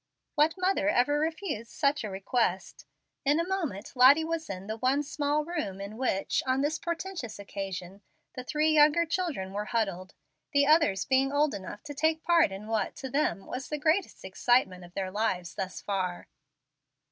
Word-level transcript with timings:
What 0.33 0.55
mother 0.57 0.89
ever 0.89 1.19
refused 1.19 1.69
such 1.69 2.03
a 2.03 2.09
request? 2.09 2.87
In 3.23 3.39
a 3.39 3.47
moment 3.47 3.91
Lottie 3.93 4.23
was 4.23 4.49
in 4.49 4.65
the 4.65 4.77
one 4.77 5.03
small 5.03 5.45
room 5.45 5.79
in 5.79 5.95
which, 5.95 6.41
on 6.47 6.61
this 6.61 6.79
portentous 6.79 7.37
occasion, 7.37 8.01
the 8.33 8.43
three 8.43 8.71
younger 8.71 9.05
children 9.05 9.53
were 9.53 9.65
huddled, 9.65 10.15
the 10.53 10.65
others 10.65 11.05
being 11.05 11.31
old 11.31 11.53
enough 11.53 11.83
to 11.83 11.93
take 11.93 12.23
part 12.23 12.51
in 12.51 12.65
what, 12.65 12.95
to 12.95 13.11
them, 13.11 13.45
was 13.45 13.69
the 13.69 13.77
greatest 13.77 14.25
excitement 14.25 14.83
of 14.83 14.95
their 14.95 15.11
lives, 15.11 15.53
thus 15.53 15.81
far. 15.81 16.27